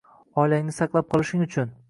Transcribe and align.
Oilangni 0.43 0.73
saqlab 0.79 1.11
qolishing 1.13 1.47
uchun 1.49 1.75